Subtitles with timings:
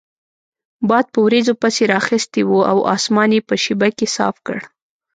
[0.89, 4.57] باد په وریځو پسې رااخیستی وو او اسمان یې په شیبه کې صاف کړ.